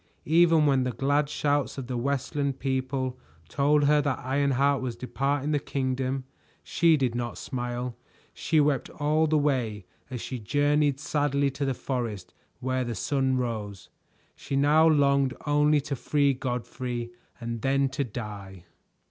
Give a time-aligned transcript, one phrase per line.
[0.25, 5.51] Even when the glad shouts of the Westland people told her that Ironheart was departing
[5.51, 6.23] the kingdom,
[6.63, 7.95] she did not smile.
[8.33, 13.37] She wept all the way as she journeyed sadly to the forest where the sun
[13.37, 13.89] rose.
[14.35, 18.65] She now longed only to free Godfrey and then to die.